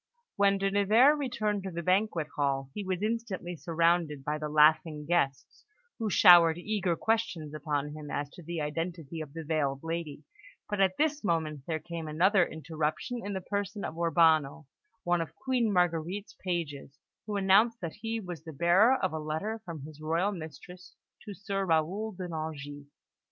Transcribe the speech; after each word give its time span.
When 0.35 0.57
De 0.57 0.71
Nevers 0.71 1.15
returned 1.19 1.61
to 1.61 1.69
the 1.69 1.83
banquet 1.83 2.25
hall, 2.35 2.71
he 2.73 2.83
was 2.83 3.03
instantly 3.03 3.55
surrounded 3.55 4.25
by 4.25 4.39
the 4.39 4.49
laughing 4.49 5.05
guests, 5.05 5.63
who 5.99 6.09
showered 6.09 6.57
eager 6.57 6.95
questions 6.95 7.53
upon 7.53 7.89
him 7.93 8.09
as 8.09 8.27
to 8.31 8.41
the 8.41 8.61
identity 8.61 9.21
of 9.21 9.31
the 9.33 9.43
veiled 9.43 9.81
lady; 9.83 10.23
but 10.67 10.81
at 10.81 10.97
this 10.97 11.23
moment 11.23 11.65
there 11.67 11.77
came 11.77 12.07
another 12.07 12.43
interruption 12.43 13.21
in 13.23 13.33
the 13.33 13.41
person 13.41 13.85
of 13.85 13.93
Urbano, 13.93 14.65
one 15.03 15.21
of 15.21 15.35
Queen 15.35 15.71
Marguerite's 15.71 16.35
pages, 16.43 16.97
who 17.27 17.35
announced 17.35 17.79
that 17.81 17.93
he 17.93 18.19
was 18.19 18.43
the 18.43 18.53
bearer 18.53 18.95
of 18.95 19.13
a 19.13 19.19
letter 19.19 19.61
from 19.65 19.83
his 19.83 20.01
royal 20.01 20.31
mistress 20.31 20.95
to 21.25 21.35
Sir 21.35 21.63
Raoul 21.63 22.13
de 22.13 22.27
Nangis. 22.27 22.87